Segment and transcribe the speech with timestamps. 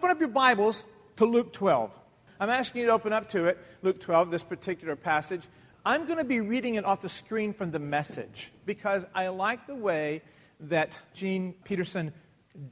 [0.00, 0.84] open up your Bibles
[1.16, 1.92] to Luke 12.
[2.40, 5.46] I'm asking you to open up to it, Luke 12, this particular passage.
[5.84, 9.66] I'm going to be reading it off the screen from the message because I like
[9.66, 10.22] the way
[10.60, 12.14] that Eugene Peterson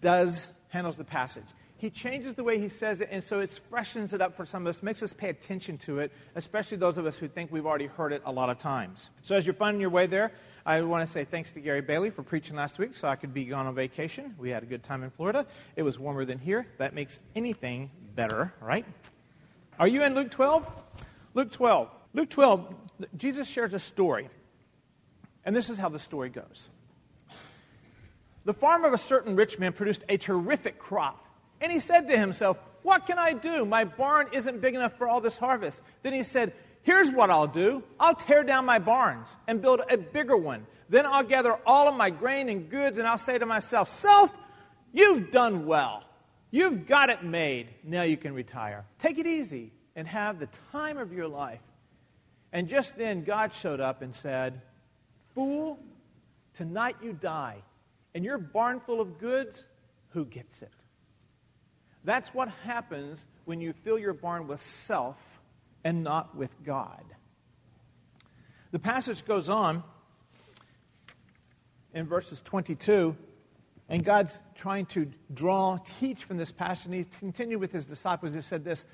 [0.01, 1.45] does handles the passage.
[1.79, 4.67] He changes the way he says it, and so it freshens it up for some
[4.67, 7.67] of us, makes us pay attention to it, especially those of us who think we've
[7.67, 9.11] already heard it a lot of times.
[9.23, 10.33] So as you're finding your way there,
[10.67, 13.33] I want to say thanks to Gary Bailey for preaching last week so I could
[13.33, 14.35] be gone on vacation.
[14.39, 15.47] We had a good time in Florida.
[15.77, 16.67] It was warmer than here.
[16.79, 18.85] That makes anything better, right?
[19.79, 20.67] Are you in Luke 12?
[21.35, 21.91] Luke 12.
[22.13, 22.75] Luke 12,
[23.17, 24.29] Jesus shares a story.
[25.45, 26.69] And this is how the story goes.
[28.45, 31.25] The farm of a certain rich man produced a terrific crop.
[31.61, 33.65] And he said to himself, What can I do?
[33.65, 35.81] My barn isn't big enough for all this harvest.
[36.03, 39.97] Then he said, Here's what I'll do I'll tear down my barns and build a
[39.97, 40.67] bigger one.
[40.89, 44.33] Then I'll gather all of my grain and goods, and I'll say to myself, Self,
[44.93, 46.05] you've done well.
[46.51, 47.69] You've got it made.
[47.85, 48.87] Now you can retire.
[48.99, 51.61] Take it easy and have the time of your life.
[52.53, 54.63] And just then, God showed up and said,
[55.35, 55.79] Fool,
[56.55, 57.63] tonight you die.
[58.15, 59.65] And your barn full of goods,
[60.11, 60.73] who gets it?
[62.05, 65.17] That's what happens when you fill your barn with self
[65.85, 67.03] and not with God.
[68.71, 69.83] The passage goes on
[71.95, 73.17] in verses 22,
[73.89, 78.35] and God's trying to draw, teach from this passage, and he's continued with his disciples.
[78.35, 78.85] He said this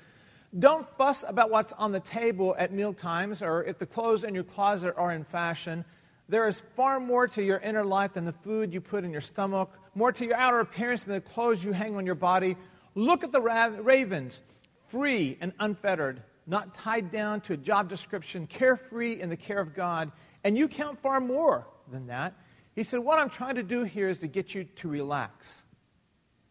[0.57, 4.33] Don't fuss about what's on the table at meal times or if the clothes in
[4.33, 5.83] your closet are in fashion.
[6.27, 9.21] There is far more to your inner life than the food you put in your
[9.21, 12.55] stomach, more to your outer appearance than the clothes you hang on your body.
[12.95, 14.41] Look at the ravens,
[14.87, 19.73] free and unfettered not tied down to a job description, carefree in the care of
[19.73, 20.11] God,
[20.43, 22.33] and you count far more than that.
[22.75, 25.63] He said, What I'm trying to do here is to get you to relax,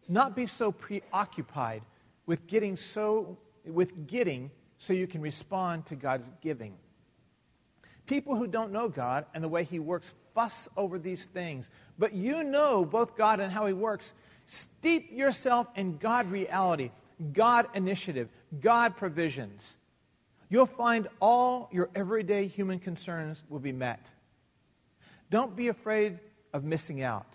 [0.07, 1.83] not be so preoccupied
[2.25, 6.75] with getting so with getting so you can respond to God's giving.
[8.05, 12.13] People who don't know God and the way He works fuss over these things, but
[12.13, 14.13] you know both God and how He works.
[14.45, 16.91] Steep yourself in God reality,
[17.33, 18.29] God initiative,
[18.59, 19.77] God provisions
[20.49, 24.11] you'll find all your everyday human concerns will be met.
[25.29, 26.19] Don't be afraid
[26.53, 27.27] of missing out.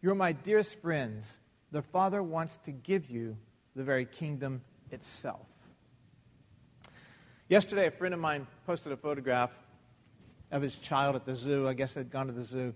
[0.00, 1.40] You're my dearest friends.
[1.72, 3.36] The Father wants to give you
[3.74, 5.46] the very kingdom itself.
[7.48, 9.50] Yesterday, a friend of mine posted a photograph
[10.50, 11.68] of his child at the zoo.
[11.68, 12.74] I guess had gone to the zoo.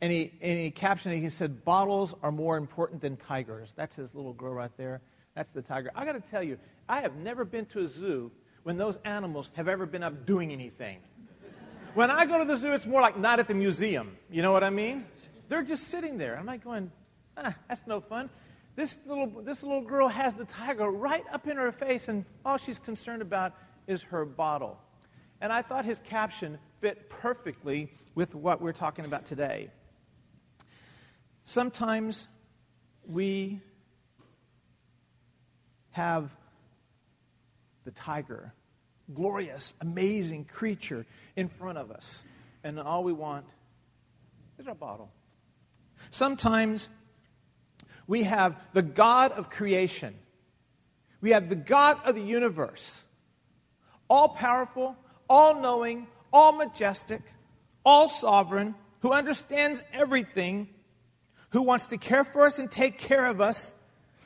[0.00, 3.72] And he, and he captioned it, he said, Bottles are more important than tigers.
[3.76, 5.00] That's his little girl right there.
[5.34, 5.90] That's the tiger.
[5.94, 8.30] I got to tell you, I have never been to a zoo
[8.62, 10.98] when those animals have ever been up doing anything.
[11.94, 14.16] When I go to the zoo, it's more like not at the museum.
[14.30, 15.06] You know what I mean?
[15.48, 16.36] They're just sitting there.
[16.36, 16.90] I'm like going,
[17.36, 18.30] ah, that's no fun.
[18.76, 22.56] This little, this little girl has the tiger right up in her face, and all
[22.56, 23.54] she's concerned about
[23.86, 24.78] is her bottle.
[25.40, 29.70] And I thought his caption fit perfectly with what we're talking about today.
[31.44, 32.26] Sometimes
[33.06, 33.60] we
[35.90, 36.30] have
[37.84, 38.52] the tiger,
[39.12, 41.06] glorious, amazing creature
[41.36, 42.22] in front of us.
[42.62, 43.44] And all we want
[44.58, 45.10] is our bottle.
[46.10, 46.88] Sometimes
[48.06, 50.14] we have the God of creation,
[51.20, 53.02] we have the God of the universe,
[54.08, 54.96] all powerful,
[55.28, 57.22] all knowing, all majestic,
[57.84, 60.68] all sovereign, who understands everything,
[61.54, 63.72] who wants to care for us and take care of us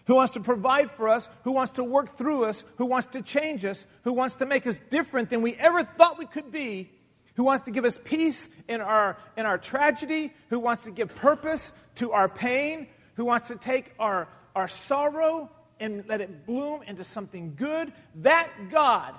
[0.09, 3.21] who wants to provide for us, who wants to work through us, who wants to
[3.21, 6.91] change us, who wants to make us different than we ever thought we could be,
[7.35, 11.15] who wants to give us peace in our, in our tragedy, who wants to give
[11.15, 16.83] purpose to our pain, who wants to take our, our sorrow and let it bloom
[16.85, 17.93] into something good.
[18.15, 19.15] That God.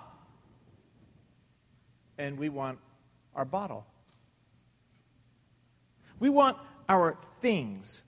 [2.17, 2.79] And we want
[3.35, 3.85] our bottle.
[6.19, 6.57] We want
[6.89, 8.01] our things.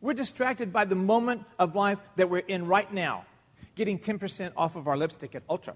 [0.00, 3.24] We're distracted by the moment of life that we're in right now.
[3.76, 5.74] Getting 10% off of our lipstick at Ulta.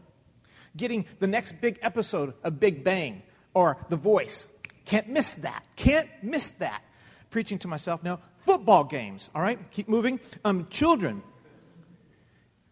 [0.76, 3.22] Getting the next big episode of Big Bang
[3.54, 4.48] or The Voice.
[4.84, 5.64] Can't miss that.
[5.76, 6.82] Can't miss that.
[7.30, 8.20] Preaching to myself now.
[8.44, 9.58] Football games, all right?
[9.70, 10.20] Keep moving.
[10.44, 11.22] Um, children.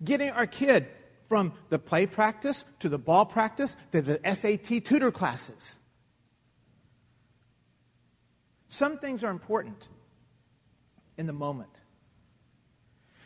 [0.02, 0.88] Getting our kid
[1.28, 5.78] from the play practice to the ball practice to the SAT tutor classes.
[8.74, 9.86] Some things are important
[11.16, 11.70] in the moment.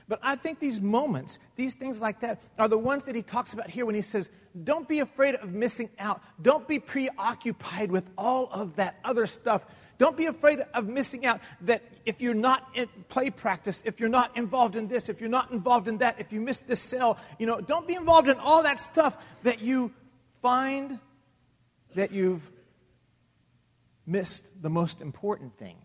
[0.07, 3.55] But I think these moments, these things like that, are the ones that he talks
[3.55, 4.29] about here when he says,
[4.63, 6.23] Don't be afraid of missing out.
[6.43, 9.65] Don't be preoccupied with all of that other stuff.
[9.97, 11.41] Don't be afraid of missing out.
[11.63, 15.31] That if you're not in play practice, if you're not involved in this, if you're
[15.31, 18.37] not involved in that, if you miss this cell, you know, don't be involved in
[18.37, 19.95] all that stuff that you
[20.43, 20.99] find
[21.95, 22.53] that you've
[24.09, 25.77] missed the most important thing.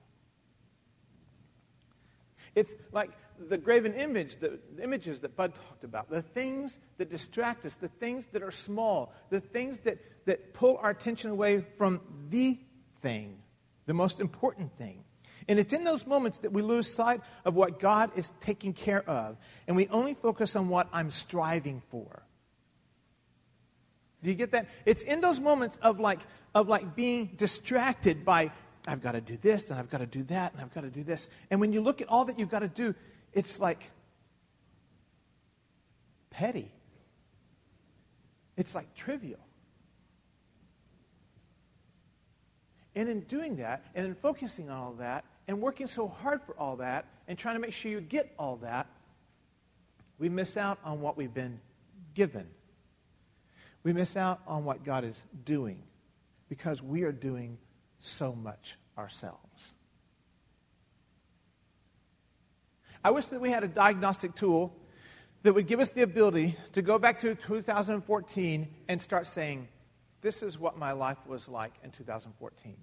[2.56, 7.10] It's like the graven image, the, the images that Bud talked about, the things that
[7.10, 11.66] distract us, the things that are small, the things that, that pull our attention away
[11.78, 12.00] from
[12.30, 12.60] the
[13.02, 13.40] thing,
[13.86, 15.04] the most important thing.
[15.48, 19.08] And it's in those moments that we lose sight of what God is taking care
[19.10, 19.38] of,
[19.68, 22.23] and we only focus on what I'm striving for.
[24.24, 24.68] Do you get that?
[24.86, 26.20] It's in those moments of like,
[26.56, 28.52] of like being distracted by,
[28.88, 30.90] I've got to do this, and I've got to do that, and I've got to
[30.90, 31.28] do this.
[31.52, 32.96] And when you look at all that you've got to do,
[33.34, 33.92] it's like
[36.30, 36.72] petty.
[38.56, 39.40] It's like trivial.
[42.96, 46.56] And in doing that, and in focusing on all that, and working so hard for
[46.58, 48.88] all that, and trying to make sure you get all that,
[50.18, 51.60] we miss out on what we've been
[52.14, 52.48] given.
[53.84, 55.84] We miss out on what God is doing
[56.50, 57.58] because we are doing
[58.00, 59.74] so much ourselves.
[63.04, 64.74] I wish that we had a diagnostic tool
[65.44, 69.68] that would give us the ability to go back to 2014 and start saying,
[70.22, 72.78] This is what my life was like in 2014.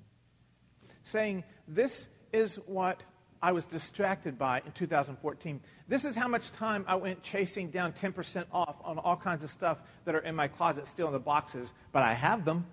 [1.03, 3.03] Saying, This is what
[3.43, 5.61] I was distracted by in 2014.
[5.89, 9.51] This is how much time I went chasing down 10% off on all kinds of
[9.51, 12.67] stuff that are in my closet, still in the boxes, but I have them.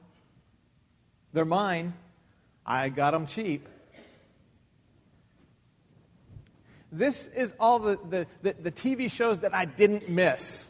[1.32, 1.94] They're mine.
[2.66, 3.68] I got them cheap.
[6.92, 10.70] This is all the, the, the, the TV shows that I didn't miss.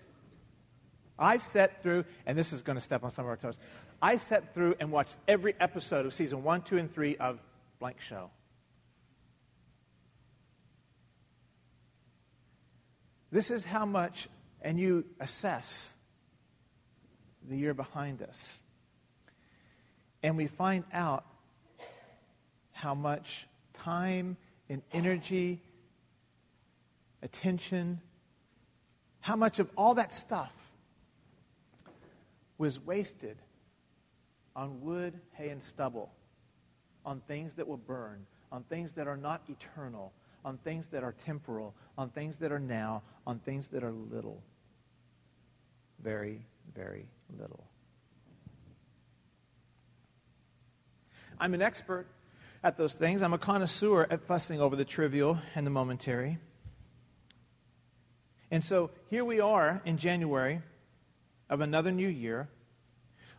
[1.17, 3.57] I sat through, and this is going to step on some of our toes.
[4.01, 7.39] I sat through and watched every episode of season one, two, and three of
[7.79, 8.29] Blank Show.
[13.31, 14.27] This is how much,
[14.61, 15.93] and you assess
[17.47, 18.59] the year behind us.
[20.23, 21.25] And we find out
[22.71, 24.37] how much time
[24.69, 25.61] and energy
[27.21, 28.01] attention,
[29.19, 30.51] how much of all that stuff
[32.57, 33.37] was wasted
[34.55, 36.11] on wood, hay, and stubble,
[37.05, 40.11] on things that will burn, on things that are not eternal,
[40.43, 44.41] on things that are temporal, on things that are now, on things that are little.
[46.01, 47.05] Very, very
[47.37, 47.65] little.
[51.37, 52.07] I'm an expert
[52.63, 53.21] at those things.
[53.21, 56.39] I'm a connoisseur at fussing over the trivial and the momentary.
[58.49, 60.61] And so here we are in January
[61.49, 62.47] of another new year.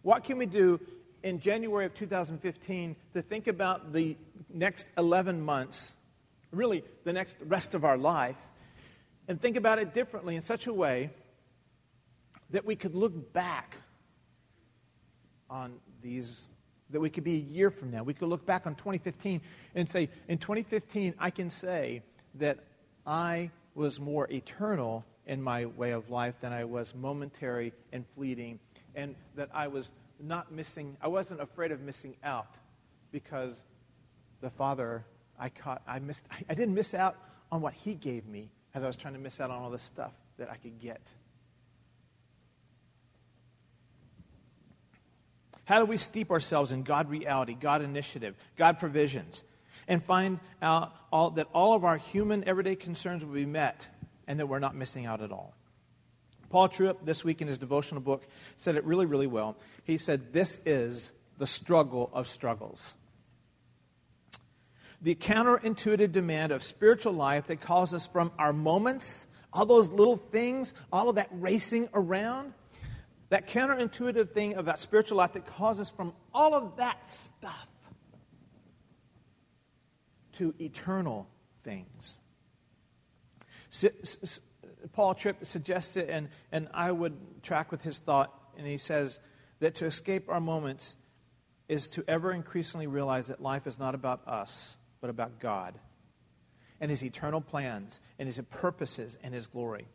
[0.03, 0.81] What can we do
[1.23, 4.17] in January of 2015 to think about the
[4.53, 5.95] next 11 months,
[6.53, 8.37] really the next rest of our life,
[9.29, 11.11] and think about it differently in such a way
[12.51, 13.77] that we could look back
[15.51, 16.49] on these,
[16.91, 18.03] that we could be a year from now.
[18.03, 19.43] We could look back on 2015
[19.75, 22.03] and say, in 2015, I can say
[22.37, 22.59] that
[23.07, 28.59] I was more eternal in my way of life than I was momentary and fleeting,
[28.95, 32.55] and that I was not missing, I wasn't afraid of missing out
[33.13, 33.55] because
[34.41, 35.05] the Father,
[35.39, 37.17] I caught, I missed, I didn't miss out
[37.53, 39.79] on what He gave me as I was trying to miss out on all the
[39.79, 41.01] stuff that I could get.
[45.65, 49.45] How do we steep ourselves in God reality, God initiative, God provisions?
[49.89, 53.89] and find out all, that all of our human everyday concerns will be met
[54.29, 55.55] and that we're not missing out at all.
[56.51, 58.27] Paul Tripp, this week in his devotional book,
[58.57, 59.57] said it really, really well.
[59.85, 62.95] He said, This is the struggle of struggles.
[65.01, 70.17] The counterintuitive demand of spiritual life that calls us from our moments, all those little
[70.17, 72.53] things, all of that racing around,
[73.29, 77.69] that counterintuitive thing about spiritual life that calls us from all of that stuff
[80.33, 81.29] to eternal
[81.63, 82.19] things.
[84.93, 89.21] Paul Tripp suggested, and, and I would track with his thought, and he says
[89.61, 90.97] that to escape our moments
[91.69, 95.75] is to ever increasingly realize that life is not about us, but about God
[96.81, 99.87] and his eternal plans and his purposes and his glory.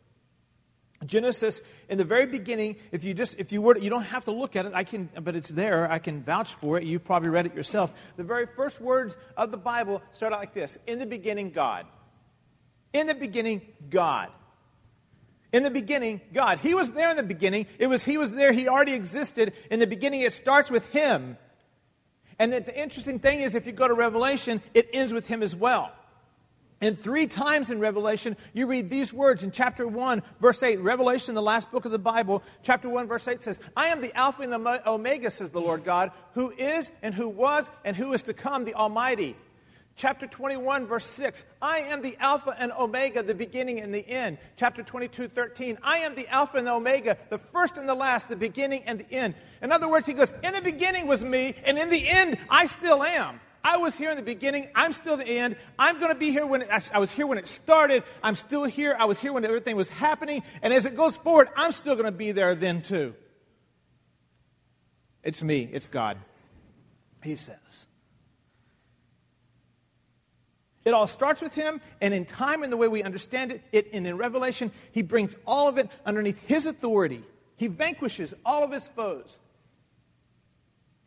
[1.06, 4.30] Genesis, in the very beginning, if you just, if you were, you don't have to
[4.30, 7.28] look at it, I can, but it's there, I can vouch for it, you probably
[7.28, 7.92] read it yourself.
[8.16, 11.86] The very first words of the Bible start out like this In the beginning, God.
[12.92, 14.30] In the beginning, God.
[15.52, 16.58] In the beginning, God.
[16.58, 17.66] He was there in the beginning.
[17.78, 18.52] It was He was there.
[18.52, 19.52] He already existed.
[19.70, 21.36] In the beginning, it starts with Him.
[22.38, 25.42] And that the interesting thing is, if you go to Revelation, it ends with him
[25.42, 25.92] as well.
[26.80, 30.80] And three times in Revelation, you read these words in chapter 1, verse 8.
[30.80, 34.14] Revelation, the last book of the Bible, chapter 1, verse 8 says, I am the
[34.14, 38.12] Alpha and the Omega, says the Lord God, who is and who was and who
[38.12, 39.36] is to come, the Almighty.
[39.96, 44.38] Chapter 21, verse 6, I am the Alpha and Omega, the beginning and the end.
[44.56, 48.28] Chapter 22, 13, I am the Alpha and the Omega, the first and the last,
[48.28, 49.36] the beginning and the end.
[49.62, 52.66] In other words, he goes, In the beginning was me, and in the end, I
[52.66, 53.38] still am.
[53.62, 54.68] I was here in the beginning.
[54.74, 55.56] I'm still the end.
[55.78, 58.02] I'm going to be here when it, I was here when it started.
[58.22, 58.94] I'm still here.
[58.98, 60.42] I was here when everything was happening.
[60.60, 63.14] And as it goes forward, I'm still going to be there then too.
[65.22, 65.66] It's me.
[65.72, 66.18] It's God.
[67.22, 67.86] He says.
[70.84, 73.88] It all starts with him, and in time and the way we understand it, it
[73.92, 77.22] and in Revelation, he brings all of it underneath his authority.
[77.56, 79.38] He vanquishes all of his foes.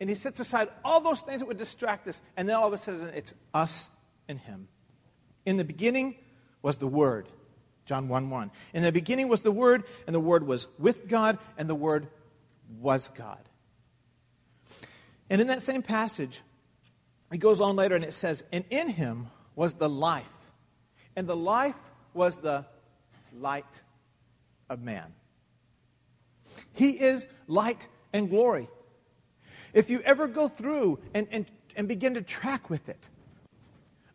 [0.00, 2.20] And he sets aside all those things that would distract us.
[2.36, 3.88] And then all of a sudden, it's us
[4.28, 4.68] and him.
[5.44, 6.16] In the beginning
[6.62, 7.28] was the Word.
[7.86, 8.50] John 1 1.
[8.74, 12.08] In the beginning was the Word, and the Word was with God, and the Word
[12.80, 13.40] was God.
[15.30, 16.42] And in that same passage,
[17.32, 20.52] it goes on later and it says, And in him was the life,
[21.16, 21.74] and the life
[22.14, 22.64] was the
[23.36, 23.82] light
[24.70, 25.12] of man.
[26.74, 28.68] He is light and glory.
[29.74, 33.08] If you ever go through and, and, and begin to track with it,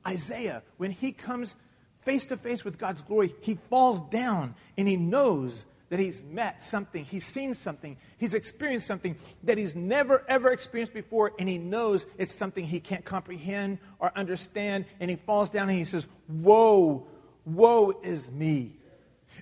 [0.07, 1.57] Isaiah, when he comes
[2.03, 6.63] face to face with God's glory, he falls down and he knows that he's met
[6.63, 11.59] something, he's seen something, he's experienced something that he's never ever experienced before, and he
[11.59, 16.07] knows it's something he can't comprehend or understand, and he falls down and he says,
[16.27, 17.05] Woe,
[17.45, 18.75] woe is me.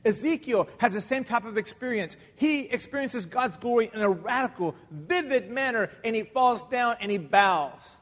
[0.03, 2.17] Ezekiel has the same type of experience.
[2.35, 7.17] He experiences God's glory in a radical, vivid manner, and he falls down and he
[7.17, 7.95] bows.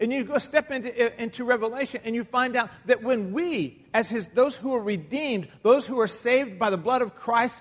[0.00, 4.08] And you go step into, into Revelation and you find out that when we, as
[4.08, 7.54] his, those who are redeemed, those who are saved by the blood of Christ,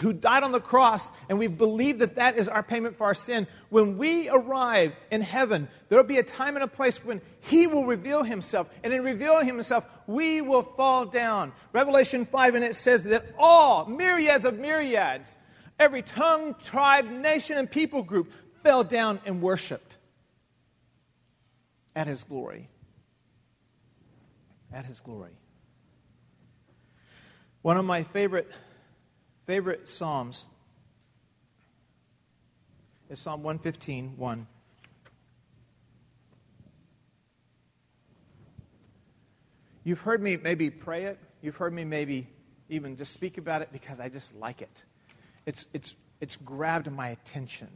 [0.00, 3.14] who died on the cross, and we believe that that is our payment for our
[3.14, 7.20] sin, when we arrive in heaven, there will be a time and a place when
[7.40, 8.68] He will reveal Himself.
[8.82, 11.52] And in revealing Himself, we will fall down.
[11.72, 15.34] Revelation 5, and it says that all, myriads of myriads,
[15.78, 19.93] every tongue, tribe, nation, and people group fell down and worshiped
[21.94, 22.68] at His glory.
[24.72, 25.36] At His glory.
[27.62, 28.50] One of my favorite
[29.46, 30.46] favorite Psalms
[33.10, 34.46] is Psalm 115 1.
[39.84, 41.18] You've heard me maybe pray it.
[41.42, 42.26] You've heard me maybe
[42.70, 44.84] even just speak about it because I just like it.
[45.46, 47.68] It's, it's, it's grabbed my attention.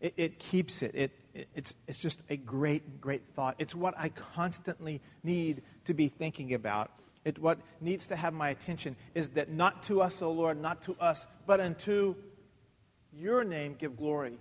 [0.00, 0.90] It, it keeps it.
[0.94, 1.17] It, it.
[1.54, 3.56] It's, it's just a great, great thought.
[3.58, 6.90] It's what I constantly need to be thinking about
[7.28, 10.82] it, what needs to have my attention is that not to us, O Lord, not
[10.82, 12.14] to us, but unto
[13.12, 14.38] your name give glory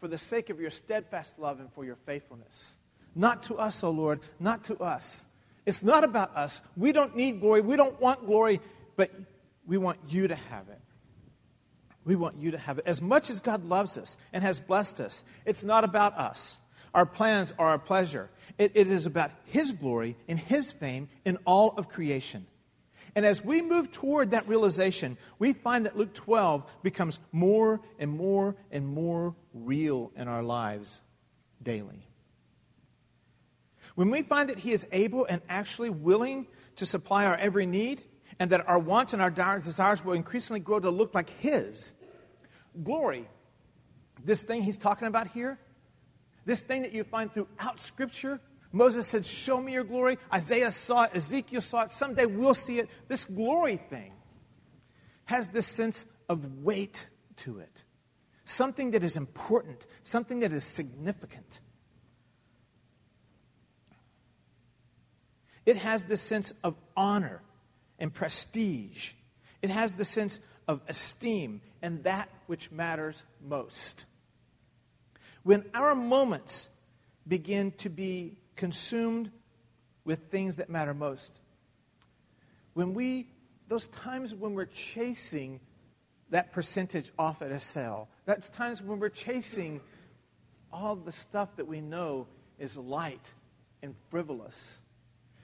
[0.00, 2.74] for the sake of your steadfast love and for your faithfulness.
[3.14, 5.24] Not to us, O Lord, not to us.
[5.66, 6.62] It's not about us.
[6.76, 7.60] We don't need glory.
[7.60, 8.60] We don't want glory,
[8.96, 9.10] but
[9.66, 10.80] we want you to have it.
[12.04, 12.86] We want you to have it.
[12.86, 16.60] As much as God loves us and has blessed us, it's not about us.
[16.94, 18.30] Our plans are our pleasure.
[18.58, 22.46] It, it is about His glory and His fame in all of creation.
[23.14, 28.10] And as we move toward that realization, we find that Luke 12 becomes more and
[28.10, 31.00] more and more real in our lives
[31.62, 32.06] daily.
[33.94, 38.02] When we find that He is able and actually willing to supply our every need,
[38.40, 41.92] and that our wants and our desires will increasingly grow to look like His,
[42.82, 43.28] glory,
[44.24, 45.58] this thing He's talking about here,
[46.46, 48.40] this thing that you find throughout Scripture,
[48.72, 50.16] Moses said, Show me your glory.
[50.32, 51.10] Isaiah saw it.
[51.14, 51.92] Ezekiel saw it.
[51.92, 52.88] Someday we'll see it.
[53.08, 54.12] This glory thing
[55.26, 57.84] has this sense of weight to it.
[58.44, 61.60] Something that is important, something that is significant.
[65.66, 67.42] It has this sense of honor
[68.00, 69.12] and prestige.
[69.62, 74.06] It has the sense of esteem and that which matters most.
[75.42, 76.70] When our moments
[77.26, 79.30] begin to be consumed
[80.04, 81.38] with things that matter most,
[82.74, 83.28] when we,
[83.68, 85.60] those times when we're chasing
[86.30, 89.80] that percentage off at a sale, that's times when we're chasing
[90.72, 92.26] all the stuff that we know
[92.58, 93.32] is light
[93.82, 94.79] and frivolous.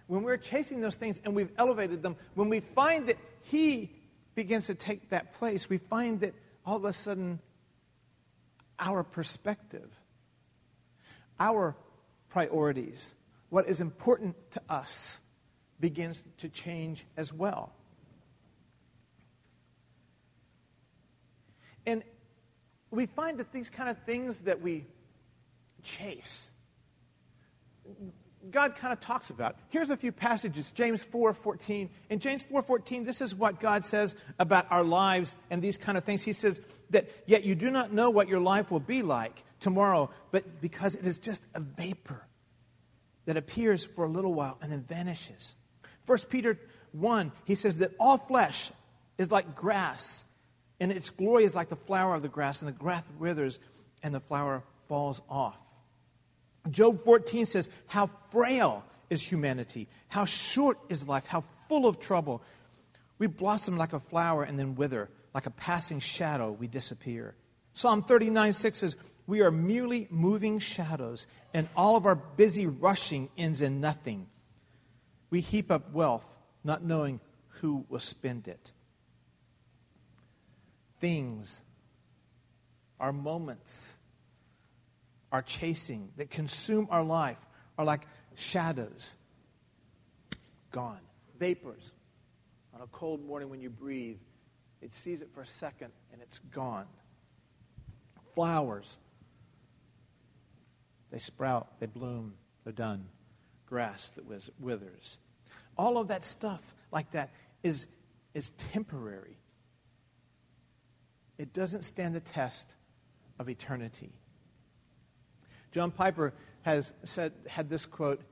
[0.06, 3.90] When we're chasing those things and we've elevated them, when we find that He
[4.34, 6.34] begins to take that place, we find that
[6.64, 7.40] all of a sudden
[8.78, 9.90] our perspective
[11.38, 11.76] our
[12.28, 13.14] priorities,
[13.48, 15.20] what is important to us,
[15.80, 17.72] begins to change as well.
[21.86, 22.02] And
[22.90, 24.86] we find that these kind of things that we
[25.82, 26.50] chase,
[28.50, 29.56] God kind of talks about.
[29.68, 30.70] Here's a few passages.
[30.70, 31.90] James 4:14.
[32.10, 36.04] In James 4:14, this is what God says about our lives and these kind of
[36.04, 36.22] things.
[36.22, 36.60] He says
[36.90, 40.94] that yet you do not know what your life will be like tomorrow, but because
[40.94, 42.26] it is just a vapor
[43.24, 45.54] that appears for a little while and then vanishes.
[46.04, 46.58] 1 Peter
[46.92, 48.70] 1, he says that all flesh
[49.18, 50.24] is like grass,
[50.78, 53.58] and its glory is like the flower of the grass, and the grass withers
[54.02, 55.56] and the flower falls off.
[56.70, 62.42] Job 14 says, How frail is humanity, how short is life, how full of trouble.
[63.18, 67.34] We blossom like a flower and then wither, like a passing shadow, we disappear.
[67.72, 68.96] Psalm 39 6 says,
[69.26, 74.28] We are merely moving shadows, and all of our busy rushing ends in nothing.
[75.30, 77.20] We heap up wealth, not knowing
[77.60, 78.72] who will spend it.
[81.00, 81.60] Things,
[82.98, 83.96] our moments,
[85.32, 87.38] our chasing, that consume our life,
[87.78, 89.16] are like shadows.
[90.70, 91.00] Gone.
[91.38, 91.92] Vapors.
[92.74, 94.18] On a cold morning when you breathe,
[94.82, 96.86] it sees it for a second and it's gone.
[98.34, 98.98] Flowers.
[101.10, 103.06] They sprout, they bloom, they're done.
[103.66, 104.24] Grass that
[104.60, 105.18] withers.
[105.78, 106.60] All of that stuff
[106.92, 107.30] like that
[107.62, 107.86] is,
[108.34, 109.38] is temporary.
[111.38, 112.76] It doesn't stand the test
[113.38, 114.12] of eternity.
[115.76, 118.22] John Piper has said, had this quote.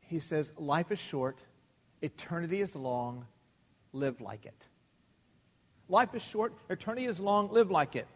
[0.00, 1.38] He says, Life is short,
[2.00, 3.26] eternity is long,
[3.92, 4.68] live like it.
[5.90, 8.06] Life is short, eternity is long, live like it.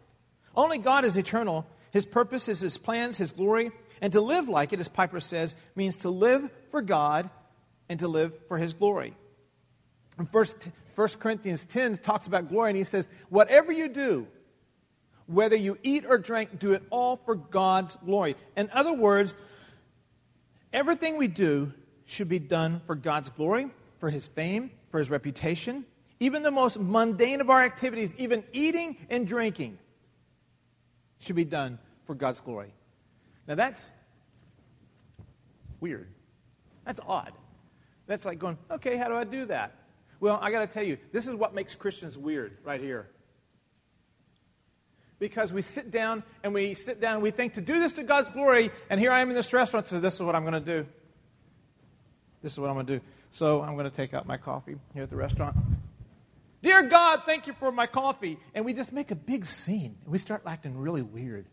[0.55, 1.67] Only God is eternal.
[1.91, 3.69] His purpose is His plans, His glory.
[4.01, 7.29] And to live like it, as Piper says, means to live for God
[7.89, 9.15] and to live for His glory.
[10.17, 14.25] In 1 Corinthians 10 talks about glory, and he says, Whatever you do,
[15.27, 18.35] whether you eat or drink, do it all for God's glory.
[18.55, 19.33] In other words,
[20.71, 21.73] everything we do
[22.05, 25.85] should be done for God's glory, for His fame, for His reputation.
[26.19, 29.77] Even the most mundane of our activities, even eating and drinking,
[31.19, 32.73] should be done for God's glory.
[33.47, 33.89] Now that's
[35.79, 36.07] weird.
[36.85, 37.33] That's odd.
[38.05, 39.73] That's like going, okay, how do I do that?
[40.19, 43.09] Well, I got to tell you, this is what makes Christians weird right here
[45.19, 48.03] because we sit down and we sit down and we think to do this to
[48.03, 50.53] God's glory, and here I am in this restaurant, so this is what I'm going
[50.53, 50.87] to do.
[52.41, 53.05] This is what I'm going to do.
[53.31, 55.55] So I'm going to take out my coffee here at the restaurant.
[56.61, 58.37] Dear God, thank you for my coffee.
[58.53, 59.97] And we just make a big scene.
[60.03, 61.45] And we start acting really weird.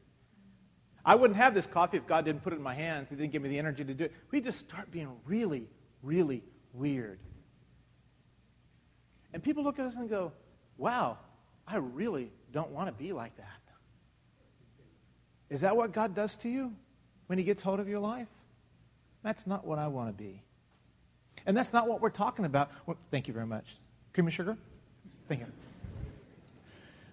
[1.04, 3.08] I wouldn't have this coffee if God didn't put it in my hands.
[3.10, 4.12] He didn't give me the energy to do it.
[4.30, 5.66] We just start being really,
[6.02, 7.18] really weird.
[9.32, 10.32] And people look at us and go,
[10.76, 11.18] wow,
[11.66, 13.46] I really don't want to be like that.
[15.50, 16.72] Is that what God does to you
[17.26, 18.28] when He gets hold of your life?
[19.22, 20.42] That's not what I want to be.
[21.46, 22.70] And that's not what we're talking about.
[22.86, 23.76] Well, thank you very much.
[24.14, 24.56] Cream and sugar?
[25.28, 25.46] Thank you.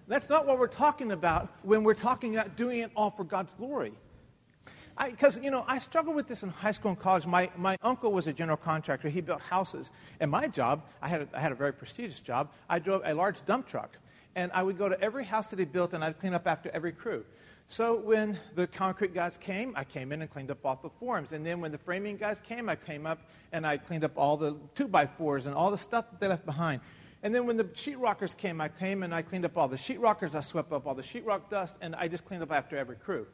[0.08, 3.54] That's not what we're talking about when we're talking about doing it all for God's
[3.54, 3.92] glory.
[5.08, 7.26] Because, you know, I struggled with this in high school and college.
[7.26, 9.08] My, my uncle was a general contractor.
[9.08, 9.90] He built houses.
[10.18, 12.50] And my job, I had, a, I had a very prestigious job.
[12.68, 13.96] I drove a large dump truck.
[14.34, 16.70] And I would go to every house that he built and I'd clean up after
[16.70, 17.24] every crew.
[17.68, 21.32] So when the concrete guys came, I came in and cleaned up all the forms.
[21.32, 23.20] And then when the framing guys came, I came up
[23.52, 26.26] and I cleaned up all the two by fours and all the stuff that they
[26.26, 26.80] left behind.
[27.22, 30.34] And then when the sheetrockers came, I came and I cleaned up all the sheetrockers.
[30.34, 33.26] I swept up all the sheetrock dust, and I just cleaned up after every crew.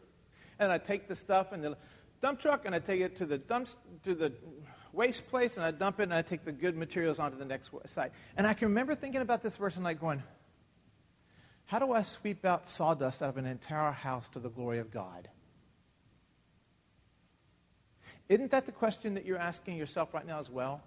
[0.58, 1.76] And I take the stuff in the
[2.20, 3.68] dump truck and I take it to the dump
[4.04, 4.32] to the
[4.92, 7.70] waste place and I dump it and I take the good materials onto the next
[7.84, 8.12] site.
[8.36, 10.22] And I can remember thinking about this verse and like going,
[11.66, 14.90] how do I sweep out sawdust out of an entire house to the glory of
[14.90, 15.28] God?
[18.28, 20.82] Isn't that the question that you're asking yourself right now as well?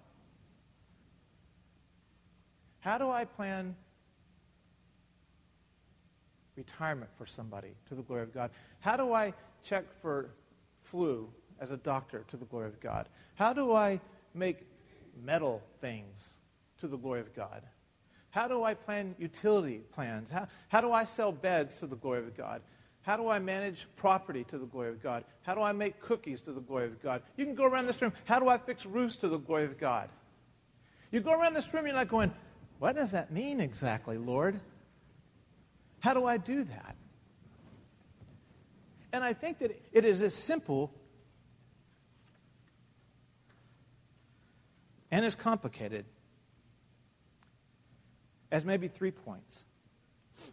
[2.80, 3.76] How do I plan
[6.56, 8.50] retirement for somebody to the glory of God?
[8.80, 10.30] How do I check for
[10.82, 11.28] flu
[11.60, 13.08] as a doctor to the glory of God?
[13.34, 14.00] How do I
[14.34, 14.66] make
[15.22, 16.36] metal things
[16.80, 17.62] to the glory of God?
[18.30, 20.30] How do I plan utility plans?
[20.30, 22.62] How, how do I sell beds to the glory of God?
[23.02, 25.24] How do I manage property to the glory of God?
[25.42, 27.22] How do I make cookies to the glory of God?
[27.36, 28.12] You can go around this room.
[28.24, 30.10] How do I fix roofs to the glory of God?
[31.10, 32.30] You go around this room, you're not going,
[32.78, 34.60] what does that mean exactly, Lord?
[35.98, 36.96] How do I do that?
[39.12, 40.92] And I think that it is as simple
[45.10, 46.04] and as complicated
[48.50, 49.64] as maybe three points.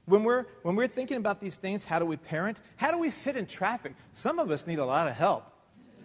[0.06, 2.60] When we're, when we're thinking about these things, how do we parent?
[2.76, 3.94] How do we sit in traffic?
[4.14, 5.46] Some of us need a lot of help.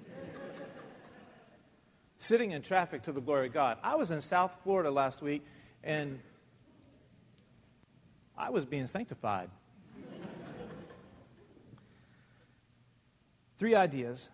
[2.18, 3.78] Sitting in traffic to the glory of God.
[3.82, 5.44] I was in South Florida last week,
[5.82, 6.20] and
[8.36, 9.50] I was being sanctified.
[13.58, 14.30] Three ideas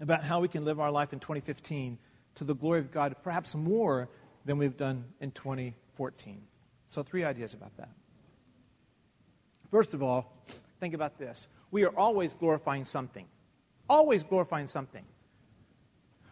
[0.00, 1.98] about how we can live our life in 2015
[2.36, 4.08] to the glory of God, perhaps more
[4.44, 5.85] than we've done in 2014.
[6.90, 7.90] So, three ideas about that.
[9.70, 10.32] First of all,
[10.80, 11.48] think about this.
[11.70, 13.26] We are always glorifying something.
[13.88, 15.04] Always glorifying something.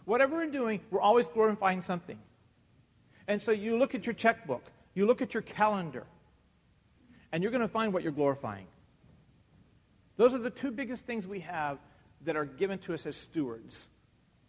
[0.05, 2.19] Whatever we're doing, we're always glorifying something.
[3.27, 4.63] And so you look at your checkbook,
[4.95, 6.05] you look at your calendar,
[7.33, 8.67] and you're going to find what you're glorifying.
[10.17, 11.79] Those are the two biggest things we have
[12.25, 13.89] that are given to us as stewards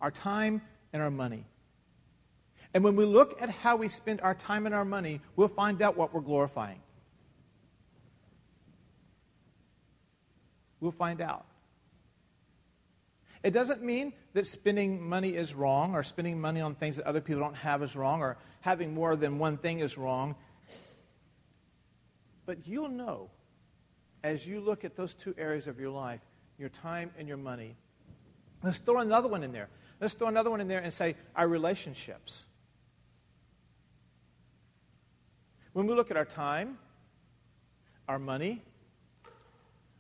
[0.02, 0.62] our time
[0.94, 1.46] and our money.
[2.76, 5.82] And when we look at how we spend our time and our money, we'll find
[5.82, 6.82] out what we're glorifying.
[10.82, 11.46] We'll find out.
[13.44, 17.22] It doesn't mean that spending money is wrong or spending money on things that other
[17.22, 20.36] people don't have is wrong or having more than one thing is wrong.
[22.46, 23.30] But you'll know
[24.22, 26.20] as you look at those two areas of your life,
[26.58, 27.78] your time and your money.
[28.62, 29.70] Let's throw another one in there.
[30.02, 32.48] Let's throw another one in there and say our relationships.
[35.76, 36.78] When we look at our time,
[38.08, 38.62] our money,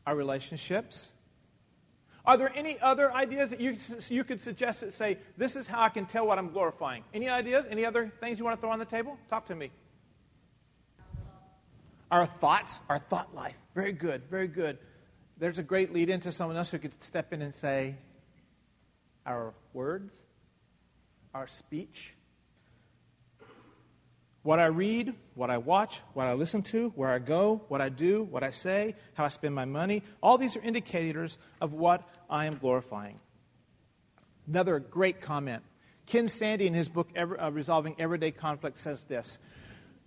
[0.08, 1.12] our relationships,
[2.24, 3.76] are there any other ideas that you,
[4.08, 7.04] you could suggest that say, this is how I can tell what I'm glorifying?
[7.14, 7.66] Any ideas?
[7.70, 9.18] Any other things you want to throw on the table?
[9.30, 9.70] Talk to me.
[12.10, 13.58] Our thoughts, our thought life.
[13.74, 14.78] Very good, very good.
[15.40, 17.98] There's a great lead into someone else who could step in and say,
[19.26, 20.16] our words,
[21.34, 22.15] our speech,
[24.46, 27.90] what I read, what I watch, what I listen to, where I go, what I
[27.90, 32.08] do, what I say, how I spend my money, all these are indicators of what
[32.30, 33.20] I am glorifying.
[34.48, 35.64] Another great comment.
[36.06, 39.40] Ken Sande, in his book uh, Resolving Everyday Conflict, says this.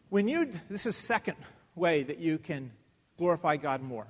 [0.09, 1.37] When you, this is second
[1.75, 2.71] way that you can
[3.17, 4.07] glorify God more.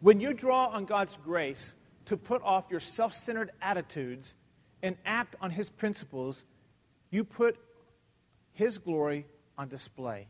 [0.00, 1.72] When you draw on God's grace
[2.06, 4.34] to put off your self centered attitudes
[4.82, 6.42] and act on His principles,
[7.12, 7.56] you put
[8.54, 9.26] his glory
[9.58, 10.28] on display.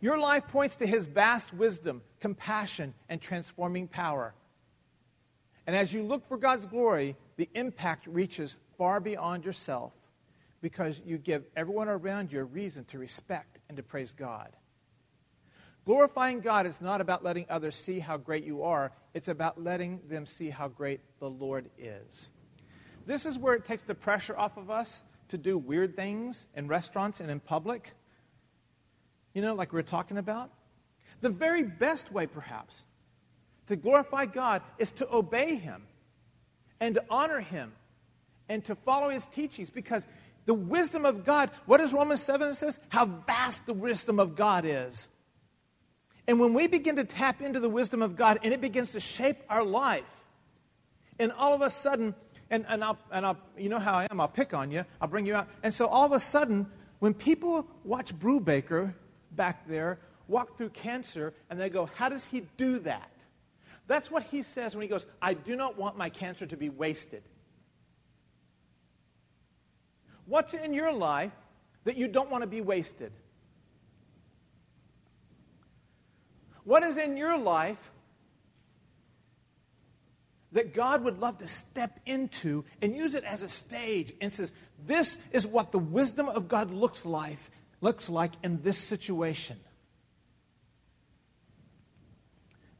[0.00, 4.34] Your life points to His vast wisdom, compassion, and transforming power.
[5.64, 9.92] And as you look for God's glory, the impact reaches far beyond yourself
[10.60, 14.50] because you give everyone around you a reason to respect and to praise God.
[15.84, 20.00] Glorifying God is not about letting others see how great you are, it's about letting
[20.08, 22.32] them see how great the Lord is.
[23.06, 25.02] This is where it takes the pressure off of us
[25.32, 27.94] to do weird things in restaurants and in public,
[29.32, 30.50] you know, like we are talking about.
[31.22, 32.84] The very best way, perhaps,
[33.68, 35.84] to glorify God is to obey Him
[36.80, 37.72] and to honor Him
[38.50, 40.06] and to follow His teachings because
[40.44, 42.78] the wisdom of God, what does Romans 7 says?
[42.90, 45.08] How vast the wisdom of God is.
[46.28, 49.00] And when we begin to tap into the wisdom of God and it begins to
[49.00, 50.04] shape our life,
[51.18, 52.14] and all of a sudden
[52.52, 55.08] and, and, I'll, and I'll, you know how I am, I'll pick on you, I'll
[55.08, 55.48] bring you out.
[55.62, 56.66] And so all of a sudden,
[57.00, 58.94] when people watch Brubaker
[59.32, 63.10] back there walk through cancer and they go, How does he do that?
[63.88, 66.68] That's what he says when he goes, I do not want my cancer to be
[66.68, 67.22] wasted.
[70.26, 71.32] What's in your life
[71.84, 73.12] that you don't want to be wasted?
[76.64, 77.78] What is in your life
[80.52, 84.52] that God would love to step into and use it as a stage and says,
[84.86, 87.38] This is what the wisdom of God looks like,
[87.80, 89.58] looks like in this situation.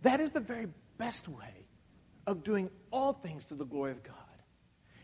[0.02, 1.66] That is the very best way
[2.26, 4.16] of doing all things to the glory of God.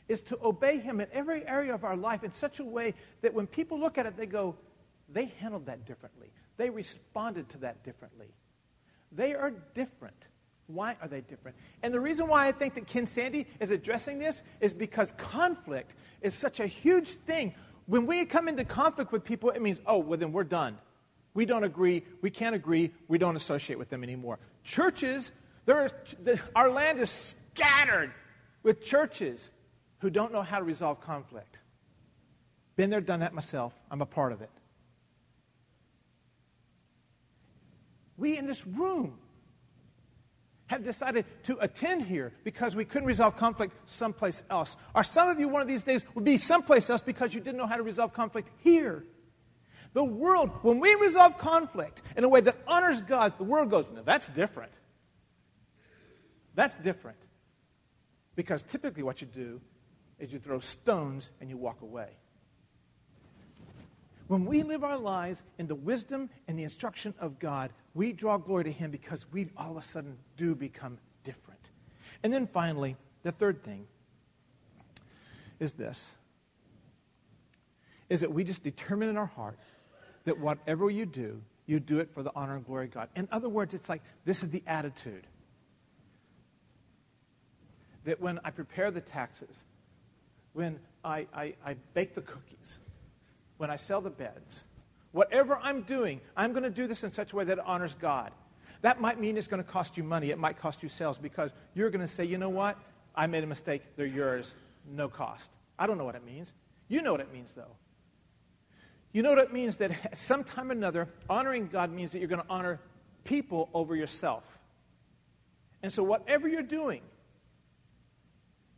[0.08, 3.34] Is to obey Him in every area of our life in such a way that
[3.34, 4.56] when people look at it, they go,
[5.08, 6.28] they handled that differently.
[6.56, 8.28] They responded to that differently.
[9.12, 10.28] They are different
[10.68, 11.56] why are they different?
[11.82, 15.94] And the reason why I think that Ken Sande is addressing this is because conflict
[16.20, 17.54] is such a huge thing.
[17.86, 20.78] When we come into conflict with people, it means, oh, well, then we're done.
[21.32, 22.04] We don't agree.
[22.20, 22.92] We can't agree.
[23.08, 24.38] We don't associate with them anymore.
[24.62, 25.32] Churches,
[25.64, 25.92] there is,
[26.54, 28.12] our land is scattered
[28.62, 29.50] with churches
[30.00, 31.60] who don't know how to resolve conflict.
[32.76, 33.72] Been there, done that myself.
[33.90, 34.50] I'm a part of it.
[38.18, 39.18] We in this room
[40.68, 44.76] have decided to attend here because we couldn't resolve conflict someplace else.
[44.94, 47.56] Or some of you, one of these days, will be someplace else because you didn't
[47.56, 49.04] know how to resolve conflict here.
[49.94, 53.86] The world, when we resolve conflict in a way that honors God, the world goes,
[53.94, 54.72] no, that's different.
[56.54, 57.18] That's different.
[58.36, 59.60] Because typically what you do
[60.18, 62.08] is you throw stones and you walk away.
[64.28, 68.36] When we live our lives in the wisdom and the instruction of God, we draw
[68.36, 71.70] glory to Him because we all of a sudden do become different.
[72.22, 73.86] And then finally, the third thing
[75.58, 76.14] is this
[78.08, 79.58] is that we just determine in our heart
[80.24, 83.08] that whatever you do, you do it for the honor and glory of God.
[83.14, 85.26] In other words, it's like this is the attitude.
[88.04, 89.64] That when I prepare the taxes,
[90.54, 92.78] when I, I, I bake the cookies,
[93.58, 94.64] when I sell the beds,
[95.12, 97.94] whatever I'm doing, I'm going to do this in such a way that it honors
[97.94, 98.32] God.
[98.80, 100.30] That might mean it's going to cost you money.
[100.30, 102.78] It might cost you sales because you're going to say, you know what?
[103.14, 103.82] I made a mistake.
[103.96, 104.54] They're yours.
[104.88, 105.50] No cost.
[105.78, 106.52] I don't know what it means.
[106.86, 107.76] You know what it means, though.
[109.12, 112.42] You know what it means that sometime or another, honoring God means that you're going
[112.42, 112.78] to honor
[113.24, 114.44] people over yourself.
[115.82, 117.02] And so, whatever you're doing,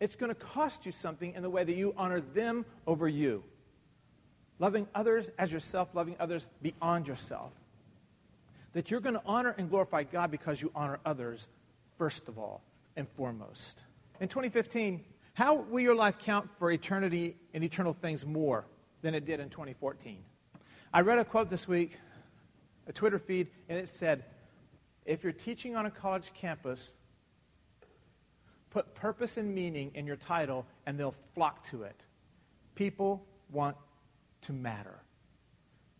[0.01, 3.45] it's going to cost you something in the way that you honor them over you
[4.61, 7.51] loving others as yourself, loving others beyond yourself.
[8.75, 11.49] That you're going to honor and glorify God because you honor others
[11.99, 12.63] first of all
[12.95, 13.83] and foremost.
[14.21, 15.03] In 2015,
[15.35, 18.67] how will your life count for eternity and eternal things more
[19.03, 20.19] than it did in 2014?
[20.93, 21.99] I read a quote this week,
[22.87, 24.25] a Twitter feed, and it said,
[25.07, 26.93] If you're teaching on a college campus,
[28.71, 32.05] put purpose and meaning in your title, and they'll flock to it.
[32.75, 33.77] People want
[34.43, 35.03] to matter.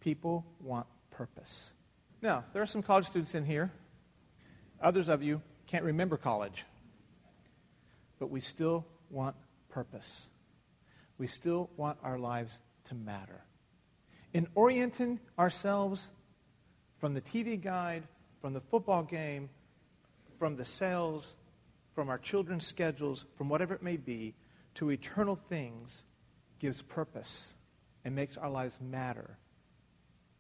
[0.01, 1.73] People want purpose.
[2.23, 3.71] Now, there are some college students in here.
[4.81, 6.65] Others of you can't remember college.
[8.19, 9.37] But we still want
[9.69, 10.29] purpose.
[11.19, 13.45] We still want our lives to matter.
[14.33, 16.09] In orienting ourselves
[16.99, 18.05] from the TV guide,
[18.41, 19.49] from the football game,
[20.39, 21.35] from the sales,
[21.95, 24.35] from our children's schedules, from whatever it may be,
[24.75, 26.05] to eternal things
[26.59, 27.55] gives purpose
[28.05, 29.39] and makes our lives matter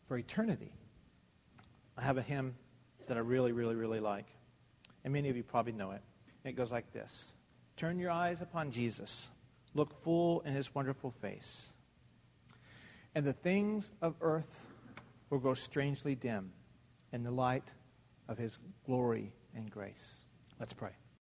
[0.06, 0.72] for eternity.
[1.96, 2.54] I have a hymn
[3.06, 4.26] that I really, really, really like.
[5.04, 6.02] And many of you probably know it.
[6.44, 7.32] it goes like this
[7.76, 9.30] Turn your eyes upon Jesus,
[9.74, 11.68] look full in his wonderful face.
[13.14, 14.66] And the things of earth
[15.30, 16.52] will grow strangely dim
[17.12, 17.74] in the light
[18.28, 20.24] of his glory and grace.
[20.58, 21.00] Let's pray.